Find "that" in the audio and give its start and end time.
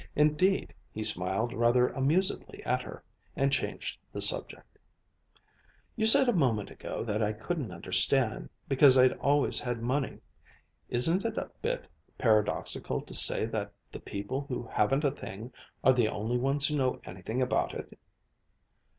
7.03-7.21, 13.45-13.73